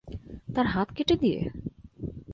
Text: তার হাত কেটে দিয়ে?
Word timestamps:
তার 0.55 0.65
হাত 0.65 0.89
কেটে 0.95 1.15
দিয়ে? 1.15 1.41